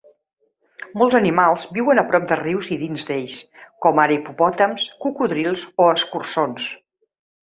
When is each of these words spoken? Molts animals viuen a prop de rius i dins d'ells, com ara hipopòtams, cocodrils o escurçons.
Molts 1.01 1.17
animals 1.19 1.65
viuen 1.75 2.01
a 2.01 2.03
prop 2.13 2.25
de 2.31 2.37
rius 2.39 2.69
i 2.77 2.79
dins 2.83 3.05
d'ells, 3.09 3.35
com 3.87 4.01
ara 4.05 4.17
hipopòtams, 4.17 4.87
cocodrils 5.05 5.67
o 5.85 5.91
escurçons. 5.99 6.67